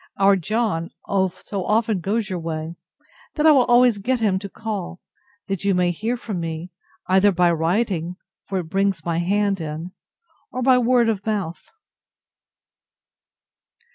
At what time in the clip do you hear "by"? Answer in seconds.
7.31-7.51, 10.63-10.79